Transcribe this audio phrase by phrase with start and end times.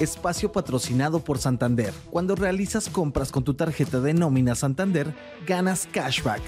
[0.00, 1.92] Espacio patrocinado por Santander.
[2.10, 5.12] Cuando realizas compras con tu tarjeta de nómina Santander,
[5.44, 6.40] ganas cashback.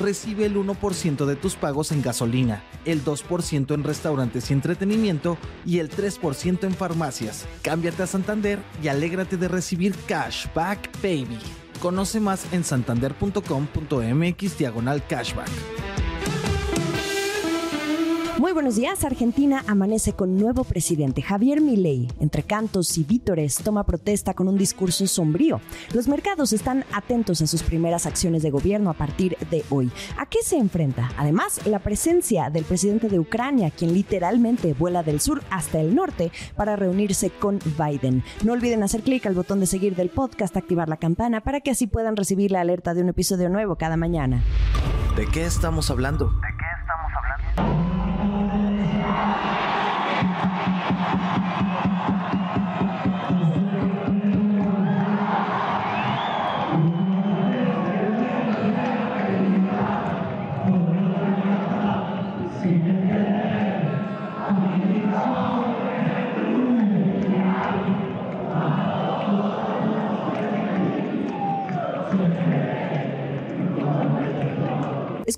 [0.00, 5.36] Recibe el 1% de tus pagos en gasolina, el 2% en restaurantes y entretenimiento
[5.66, 7.44] y el 3% en farmacias.
[7.62, 11.38] Cámbiate a Santander y alégrate de recibir cashback, baby.
[11.80, 15.50] Conoce más en santander.com.mx diagonal cashback.
[18.38, 19.04] Muy buenos días.
[19.04, 21.22] Argentina amanece con nuevo presidente.
[21.22, 25.60] Javier Milei, entre cantos y vítores, toma protesta con un discurso sombrío.
[25.92, 29.88] Los mercados están atentos a sus primeras acciones de gobierno a partir de hoy.
[30.18, 31.12] ¿A qué se enfrenta?
[31.16, 36.32] Además, la presencia del presidente de Ucrania, quien literalmente vuela del sur hasta el norte
[36.56, 38.24] para reunirse con Biden.
[38.42, 41.70] No olviden hacer clic al botón de seguir del podcast, activar la campana para que
[41.70, 44.42] así puedan recibir la alerta de un episodio nuevo cada mañana.
[45.16, 46.32] ¿De qué estamos hablando?
[64.74, 65.63] Amen.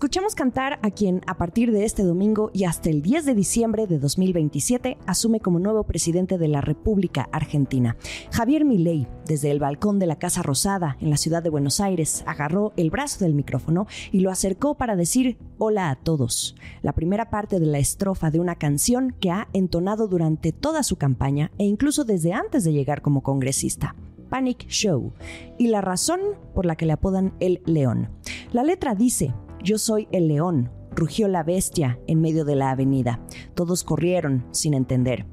[0.07, 3.89] Escuchamos cantar a quien a partir de este domingo y hasta el 10 de diciembre
[3.89, 7.97] de 2027 asume como nuevo presidente de la República Argentina.
[8.31, 12.23] Javier Milei, desde el balcón de la Casa Rosada en la ciudad de Buenos Aires,
[12.25, 16.55] agarró el brazo del micrófono y lo acercó para decir hola a todos.
[16.83, 20.95] La primera parte de la estrofa de una canción que ha entonado durante toda su
[20.95, 23.97] campaña e incluso desde antes de llegar como congresista.
[24.29, 25.13] Panic Show
[25.59, 26.21] y la razón
[26.55, 28.11] por la que le apodan el león.
[28.53, 33.21] La letra dice, yo soy el león, rugió la bestia en medio de la avenida.
[33.55, 35.27] Todos corrieron sin entender.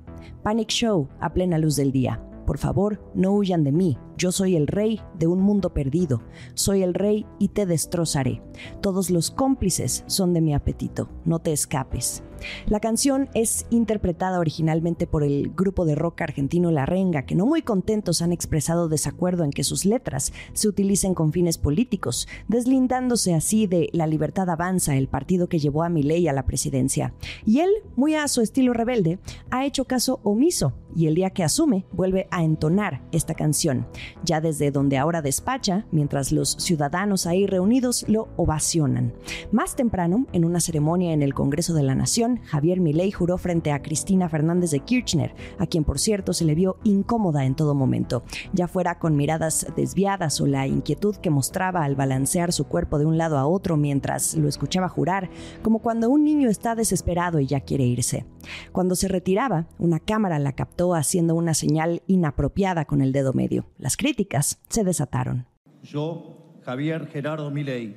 [0.43, 2.21] Panic Show a plena luz del día.
[2.45, 3.97] Por favor, no huyan de mí.
[4.17, 6.21] Yo soy el rey de un mundo perdido.
[6.55, 8.41] Soy el rey y te destrozaré.
[8.81, 11.09] Todos los cómplices son de mi apetito.
[11.23, 12.23] No te escapes.
[12.67, 17.45] La canción es interpretada originalmente por el grupo de rock argentino La Renga, que no
[17.45, 23.33] muy contentos han expresado desacuerdo en que sus letras se utilicen con fines políticos, deslindándose
[23.33, 27.13] así de La Libertad Avanza, el partido que llevó a Milei a la presidencia.
[27.45, 31.43] Y él, muy a su estilo rebelde, ha hecho caso omiso y el día que
[31.43, 33.87] asume vuelve a entonar esta canción
[34.23, 39.13] ya desde donde ahora despacha, mientras los ciudadanos ahí reunidos lo ovacionan.
[39.51, 43.71] Más temprano, en una ceremonia en el Congreso de la Nación, Javier Milei juró frente
[43.71, 47.73] a Cristina Fernández de Kirchner, a quien por cierto se le vio incómoda en todo
[47.75, 48.23] momento,
[48.53, 53.05] ya fuera con miradas desviadas o la inquietud que mostraba al balancear su cuerpo de
[53.05, 55.29] un lado a otro mientras lo escuchaba jurar,
[55.61, 58.25] como cuando un niño está desesperado y ya quiere irse.
[58.71, 63.65] Cuando se retiraba, una cámara la captó haciendo una señal inapropiada con el dedo medio
[64.03, 65.47] críticas se desataron.
[65.81, 67.95] Yo, Javier Gerardo Milei,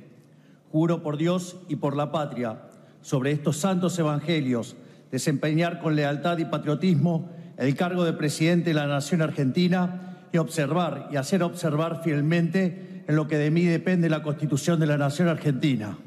[0.71, 2.69] juro por Dios y por la patria
[3.01, 4.75] sobre estos santos evangelios
[5.11, 11.09] desempeñar con lealtad y patriotismo el cargo de presidente de la Nación Argentina y observar
[11.11, 15.27] y hacer observar fielmente en lo que de mí depende la Constitución de la Nación
[15.27, 15.97] Argentina.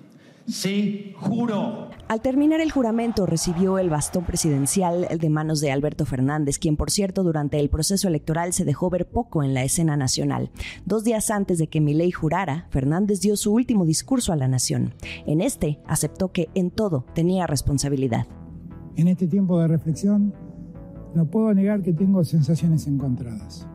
[0.47, 1.90] Sí, juro.
[2.11, 6.91] Al terminar el juramento recibió el bastón presidencial de manos de Alberto Fernández, quien por
[6.91, 10.51] cierto durante el proceso electoral se dejó ver poco en la escena nacional.
[10.85, 14.93] Dos días antes de que Milei jurara, Fernández dio su último discurso a la nación.
[15.25, 18.27] En este aceptó que en todo tenía responsabilidad.
[18.97, 20.35] En este tiempo de reflexión,
[21.15, 23.69] no puedo negar que tengo sensaciones encontradas.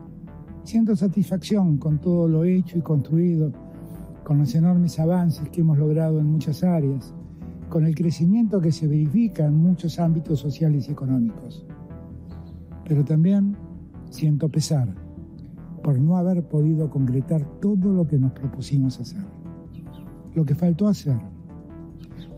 [0.62, 3.50] Siento satisfacción con todo lo hecho y construido
[4.24, 7.14] con los enormes avances que hemos logrado en muchas áreas,
[7.68, 11.66] con el crecimiento que se verifica en muchos ámbitos sociales y económicos.
[12.84, 13.56] Pero también
[14.10, 14.94] siento pesar
[15.82, 19.24] por no haber podido concretar todo lo que nos propusimos hacer,
[20.34, 21.18] lo que faltó hacer,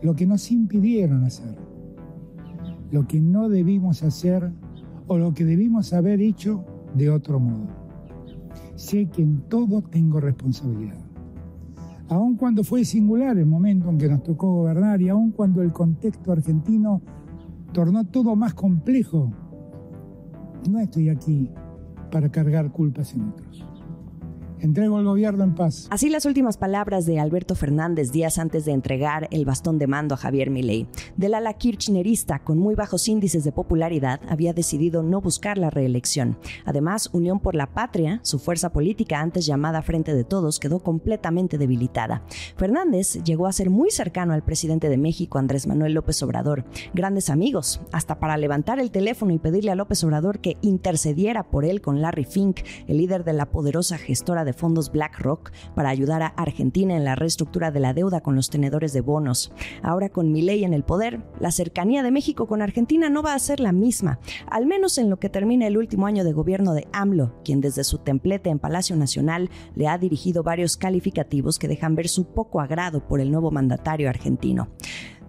[0.01, 1.55] lo que nos impidieron hacer,
[2.91, 4.51] lo que no debimos hacer
[5.07, 6.63] o lo que debimos haber hecho
[6.95, 7.67] de otro modo.
[8.75, 11.08] Sé que en todo tengo responsabilidad
[12.09, 15.71] aun cuando fue singular el momento en que nos tocó gobernar y aun cuando el
[15.71, 17.01] contexto argentino
[17.71, 19.31] tornó todo más complejo,
[20.69, 21.49] no estoy aquí
[22.11, 23.65] para cargar culpas en otros.
[24.61, 25.87] Entrego el gobierno en paz.
[25.89, 30.15] Así las últimas palabras de Alberto Fernández días antes de entregar el bastón de mando
[30.15, 30.85] a Javier Milei.
[31.15, 36.37] Del ala kirchnerista, con muy bajos índices de popularidad, había decidido no buscar la reelección.
[36.65, 41.57] Además, Unión por la Patria, su fuerza política antes llamada Frente de Todos, quedó completamente
[41.57, 42.23] debilitada.
[42.57, 46.65] Fernández llegó a ser muy cercano al presidente de México, Andrés Manuel López Obrador.
[46.93, 51.63] Grandes amigos, hasta para levantar el teléfono y pedirle a López Obrador que intercediera por
[51.63, 55.89] él con Larry Fink, el líder de la poderosa gestora de de fondos BlackRock para
[55.89, 59.51] ayudar a Argentina en la reestructura de la deuda con los tenedores de bonos.
[59.83, 63.39] Ahora con Milei en el poder, la cercanía de México con Argentina no va a
[63.39, 64.19] ser la misma,
[64.49, 67.83] al menos en lo que termina el último año de gobierno de AMLO, quien desde
[67.83, 72.59] su templete en Palacio Nacional le ha dirigido varios calificativos que dejan ver su poco
[72.59, 74.69] agrado por el nuevo mandatario argentino.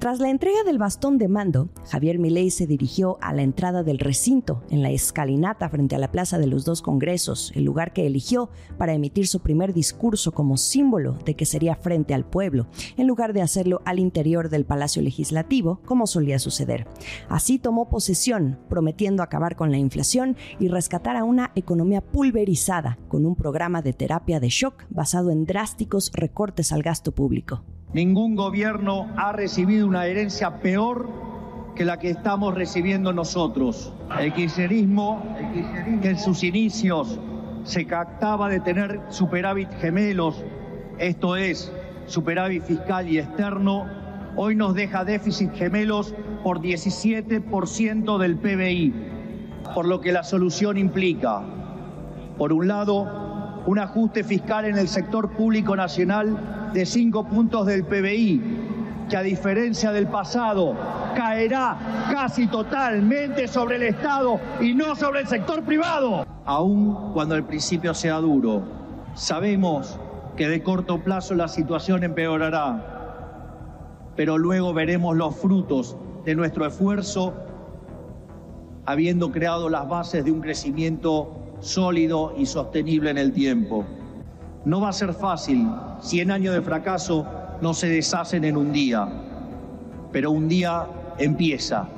[0.00, 3.99] Tras la entrega del bastón de mando, Javier Milei se dirigió a la entrada del
[3.99, 8.06] recinto, en la escalinata frente a la Plaza de los Dos Congresos, el lugar que
[8.06, 8.49] eligió
[8.79, 13.35] para emitir su primer discurso como símbolo de que sería frente al pueblo, en lugar
[13.35, 16.87] de hacerlo al interior del Palacio Legislativo, como solía suceder.
[17.29, 23.26] Así tomó posesión, prometiendo acabar con la inflación y rescatar a una economía pulverizada, con
[23.26, 27.64] un programa de terapia de shock basado en drásticos recortes al gasto público.
[27.92, 31.08] Ningún gobierno ha recibido una herencia peor
[31.75, 33.92] que la que estamos recibiendo nosotros.
[34.16, 35.20] El kirchnerismo,
[36.00, 37.19] que en sus inicios
[37.64, 40.44] se captaba de tener superávit gemelos,
[40.98, 41.72] esto es,
[42.06, 43.87] superávit fiscal y externo,
[44.37, 46.14] hoy nos deja déficit gemelos
[46.44, 48.94] por 17% del PBI,
[49.75, 51.42] por lo que la solución implica,
[52.38, 57.84] por un lado, un ajuste fiscal en el sector público nacional de cinco puntos del
[57.84, 58.40] PBI,
[59.08, 60.76] que a diferencia del pasado
[61.17, 61.76] caerá
[62.12, 66.25] casi totalmente sobre el Estado y no sobre el sector privado.
[66.44, 68.62] Aún cuando el principio sea duro,
[69.14, 69.99] sabemos
[70.37, 77.34] que de corto plazo la situación empeorará, pero luego veremos los frutos de nuestro esfuerzo
[78.87, 83.84] habiendo creado las bases de un crecimiento sólido y sostenible en el tiempo.
[84.64, 85.66] No va a ser fácil,
[86.00, 87.26] 100 años de fracaso
[87.62, 89.08] no se deshacen en un día,
[90.12, 90.86] pero un día
[91.18, 91.88] empieza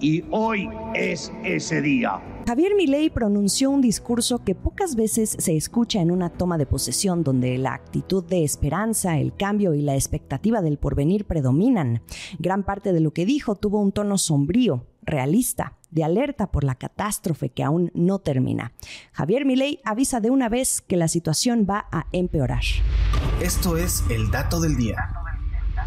[0.00, 2.20] y hoy es ese día.
[2.46, 7.24] Javier Milei pronunció un discurso que pocas veces se escucha en una toma de posesión
[7.24, 12.02] donde la actitud de esperanza, el cambio y la expectativa del porvenir predominan.
[12.38, 16.74] Gran parte de lo que dijo tuvo un tono sombrío, realista, de alerta por la
[16.74, 18.72] catástrofe que aún no termina.
[19.12, 22.64] Javier Milei avisa de una vez que la situación va a empeorar.
[23.40, 25.13] Esto es el dato del día.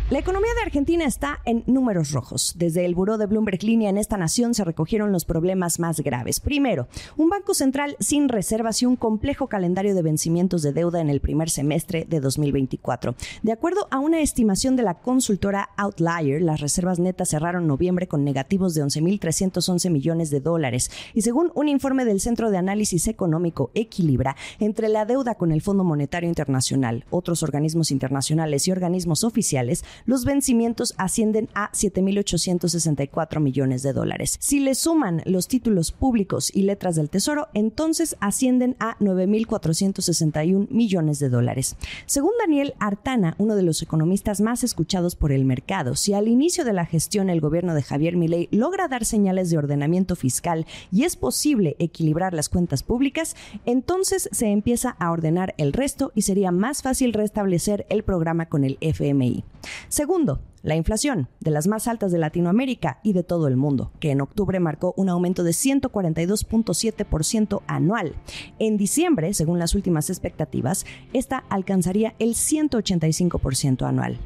[0.10, 2.54] La economía de Argentina está en números rojos.
[2.58, 6.40] Desde el buró de Bloomberg Línea en esta nación se recogieron los problemas más graves.
[6.40, 6.88] Primero,
[7.18, 11.20] un banco central sin reservas y un complejo calendario de vencimientos de deuda en el
[11.20, 13.16] primer semestre de 2024.
[13.44, 18.24] De acuerdo a una estimación de la consultora Outlier, las reservas netas cerraron noviembre con
[18.24, 20.90] negativos de 11.311 millones de dólares.
[21.16, 25.62] Y según un informe del Centro de Análisis Económico Equilibra, entre la deuda con el
[25.62, 33.84] Fondo Monetario Internacional, otros organismos internacionales y organismos oficiales, los vencimientos ascienden a 7.864 millones
[33.84, 34.38] de dólares.
[34.40, 41.20] Si le suman los títulos públicos y letras del Tesoro, entonces ascienden a 9.461 millones
[41.20, 41.76] de dólares.
[42.06, 46.66] Según Daniel Artana, uno de los economistas más escuchados por el mercado, si al inicio
[46.66, 51.04] de la gestión el gobierno de Javier Milei logra dar señales de ordenamiento fiscal y
[51.04, 53.36] es posible equilibrar las cuentas públicas,
[53.66, 58.64] entonces se empieza a ordenar el resto y sería más fácil restablecer el programa con
[58.64, 59.44] el FMI.
[59.90, 64.12] Segundo, la inflación, de las más altas de Latinoamérica y de todo el mundo, que
[64.12, 68.16] en octubre marcó un aumento de 142.7% anual.
[68.60, 74.20] En diciembre, según las últimas expectativas, esta alcanzaría el 185% anual.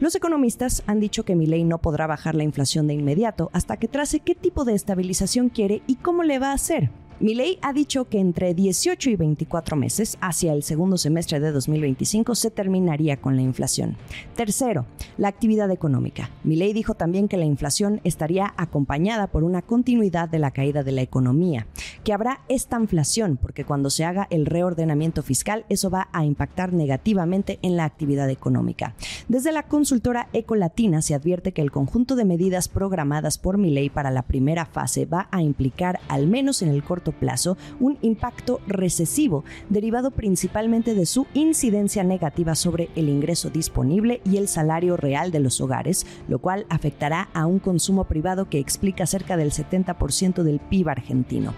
[0.00, 3.88] Los economistas han dicho que Milei no podrá bajar la inflación de inmediato hasta que
[3.88, 6.90] trace qué tipo de estabilización quiere y cómo le va a hacer.
[7.20, 12.34] Milei ha dicho que entre 18 y 24 meses, hacia el segundo semestre de 2025,
[12.34, 13.96] se terminaría con la inflación.
[14.34, 16.30] Tercero, la actividad económica.
[16.42, 20.90] Milei dijo también que la inflación estaría acompañada por una continuidad de la caída de
[20.90, 21.68] la economía,
[22.02, 26.72] que habrá esta inflación porque cuando se haga el reordenamiento fiscal, eso va a impactar
[26.72, 28.94] negativamente en la actividad económica.
[29.28, 34.10] Desde la consultora Ecolatina se advierte que el conjunto de medidas programadas por Milei para
[34.10, 39.44] la primera fase va a implicar, al menos en el corto plazo un impacto recesivo
[39.68, 45.40] derivado principalmente de su incidencia negativa sobre el ingreso disponible y el salario real de
[45.40, 50.60] los hogares, lo cual afectará a un consumo privado que explica cerca del 70% del
[50.60, 51.54] PIB argentino.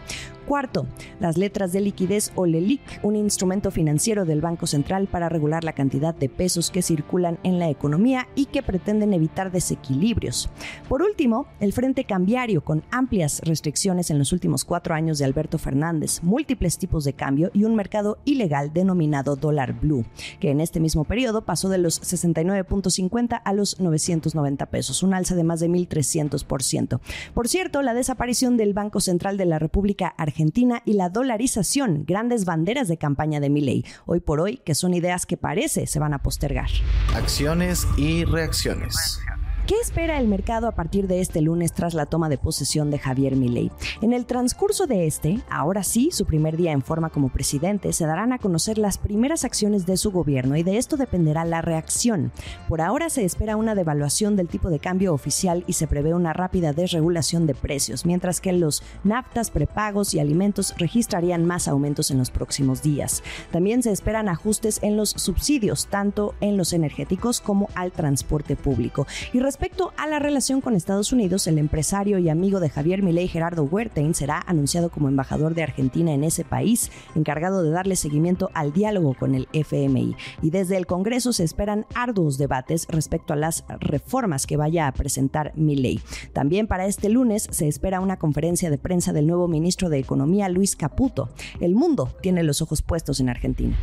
[0.46, 0.86] Cuarto,
[1.18, 5.72] las letras de liquidez o LELIC, un instrumento financiero del Banco Central para regular la
[5.72, 10.48] cantidad de pesos que circulan en la economía y que pretenden evitar desequilibrios.
[10.88, 15.58] Por último, el Frente Cambiario, con amplias restricciones en los últimos cuatro años de Alberto
[15.58, 20.04] Fernández, múltiples tipos de cambio y un mercado ilegal denominado dólar blue,
[20.38, 25.34] que en este mismo periodo pasó de los 69.50 a los 990 pesos, un alza
[25.34, 27.00] de más de 1.300%.
[27.34, 30.36] Por cierto, la desaparición del Banco Central de la República Argentina
[30.85, 35.26] y la dolarización, grandes banderas de campaña de Milei, hoy por hoy, que son ideas
[35.26, 36.71] que parece se van a postergar.
[37.14, 39.21] Acciones y reacciones.
[39.66, 43.00] ¿Qué espera el mercado a partir de este lunes tras la toma de posesión de
[43.00, 43.73] Javier Milei?
[44.00, 48.06] En el transcurso de este, ahora sí, su primer día en forma como presidente, se
[48.06, 52.30] darán a conocer las primeras acciones de su gobierno y de esto dependerá la reacción.
[52.68, 56.32] Por ahora se espera una devaluación del tipo de cambio oficial y se prevé una
[56.32, 62.18] rápida desregulación de precios, mientras que los naftas, prepagos y alimentos registrarían más aumentos en
[62.18, 63.25] los próximos días.
[63.50, 69.08] También se esperan ajustes en los subsidios, tanto en los energéticos como al transporte público.
[69.32, 73.26] Y Respecto a la relación con Estados Unidos, el empresario y amigo de Javier Milei,
[73.26, 78.50] Gerardo Huertain, será anunciado como embajador de Argentina en ese país, encargado de darle seguimiento
[78.52, 80.14] al diálogo con el FMI.
[80.42, 84.92] Y desde el Congreso se esperan arduos debates respecto a las reformas que vaya a
[84.92, 86.02] presentar Milei.
[86.34, 90.50] También para este lunes se espera una conferencia de prensa del nuevo ministro de Economía,
[90.50, 91.30] Luis Caputo.
[91.60, 93.75] El mundo tiene los ojos puestos en Argentina.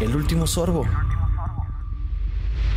[0.00, 0.86] El último sorbo.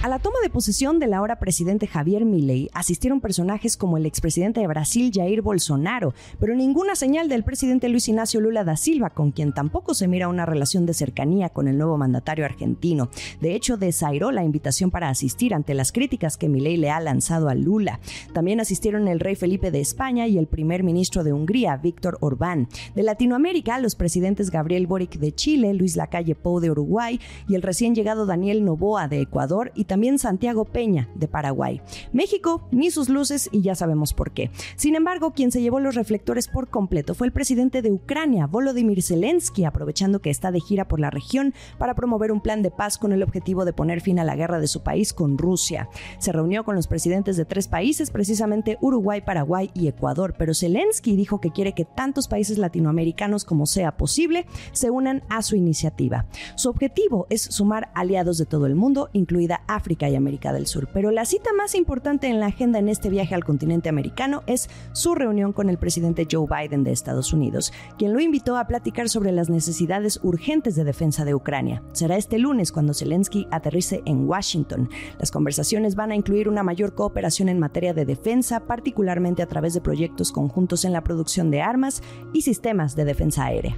[0.04, 4.60] A la toma de posesión del ahora presidente Javier Milei asistieron personajes como el expresidente
[4.60, 9.32] de Brasil Jair Bolsonaro, pero ninguna señal del presidente Luis Ignacio Lula da Silva, con
[9.32, 13.10] quien tampoco se mira una relación de cercanía con el nuevo mandatario argentino.
[13.40, 17.48] De hecho, desairó la invitación para asistir ante las críticas que Milei le ha lanzado
[17.48, 18.02] a Lula.
[18.34, 22.68] También asistieron el rey Felipe de España y el primer ministro de Hungría, Víctor Orbán.
[22.94, 27.62] De Latinoamérica, los presidentes Gabriel Boric de Chile, Luis Lacalle Pou de Uruguay y el
[27.62, 31.80] recién llegado Daniel Noboa de Ecuador también Santiago Peña de Paraguay.
[32.14, 34.50] México, ni sus luces y ya sabemos por qué.
[34.76, 39.04] Sin embargo, quien se llevó los reflectores por completo fue el presidente de Ucrania, Volodymyr
[39.04, 42.98] Zelensky, aprovechando que está de gira por la región para promover un plan de paz
[42.98, 45.90] con el objetivo de poner fin a la guerra de su país con Rusia.
[46.18, 51.16] Se reunió con los presidentes de tres países, precisamente Uruguay, Paraguay y Ecuador, pero Zelensky
[51.16, 56.26] dijo que quiere que tantos países latinoamericanos como sea posible se unan a su iniciativa.
[56.56, 60.66] Su objetivo es sumar aliados de todo el mundo, incluida África África y América del
[60.66, 60.88] Sur.
[60.94, 64.70] Pero la cita más importante en la agenda en este viaje al continente americano es
[64.94, 69.10] su reunión con el presidente Joe Biden de Estados Unidos, quien lo invitó a platicar
[69.10, 71.84] sobre las necesidades urgentes de defensa de Ucrania.
[71.92, 74.90] Será este lunes cuando Zelensky aterrice en Washington.
[75.20, 79.74] Las conversaciones van a incluir una mayor cooperación en materia de defensa, particularmente a través
[79.74, 83.76] de proyectos conjuntos en la producción de armas y sistemas de defensa aérea.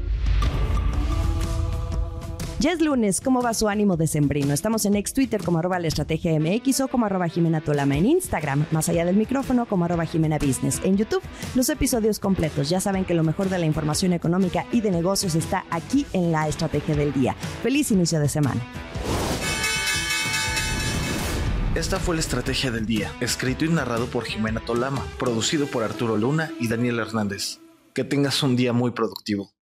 [2.66, 4.52] Ya es lunes, ¿cómo va su ánimo decembrino?
[4.52, 8.08] Estamos en ex Twitter como arroba la estrategia MX o como arroba Jimena Tolama en
[8.08, 10.82] Instagram, más allá del micrófono como arroba Jimena Business.
[10.84, 11.22] En YouTube,
[11.54, 12.68] los episodios completos.
[12.68, 16.32] Ya saben que lo mejor de la información económica y de negocios está aquí en
[16.32, 17.36] la estrategia del día.
[17.62, 18.62] Feliz inicio de semana.
[21.76, 26.18] Esta fue la estrategia del día, escrito y narrado por Jimena Tolama, producido por Arturo
[26.18, 27.60] Luna y Daniel Hernández.
[27.94, 29.55] Que tengas un día muy productivo.